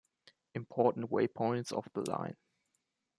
[0.55, 2.35] Important waypoints of the line.